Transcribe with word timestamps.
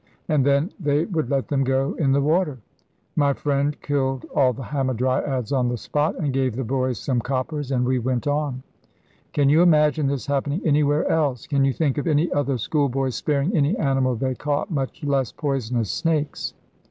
And 0.27 0.43
then 0.43 0.71
they 0.79 1.05
would 1.05 1.29
let 1.29 1.47
them 1.49 1.63
go 1.63 1.93
in 1.93 2.11
the 2.11 2.21
water. 2.21 2.57
My 3.15 3.33
friend 3.33 3.79
killed 3.81 4.25
all 4.33 4.51
the 4.51 4.63
hamadryads 4.63 5.51
on 5.51 5.67
the 5.69 5.77
spot, 5.77 6.15
and 6.15 6.33
gave 6.33 6.55
the 6.55 6.63
boys 6.63 6.97
some 6.97 7.21
coppers, 7.21 7.71
and 7.71 7.85
we 7.85 7.99
went 7.99 8.25
on. 8.25 8.63
Can 9.31 9.47
you 9.47 9.61
imagine 9.61 10.07
this 10.07 10.25
happening 10.25 10.63
anywhere 10.65 11.07
else? 11.07 11.45
Can 11.45 11.65
you 11.65 11.71
think 11.73 11.99
of 11.99 12.07
any 12.07 12.31
other 12.31 12.57
schoolboys 12.57 13.13
sparing 13.13 13.55
any 13.55 13.77
animal 13.77 14.15
they 14.15 14.33
caught, 14.33 14.71
much 14.71 15.03
less 15.03 15.31
poisonous 15.31 15.91
snakes? 15.91 16.55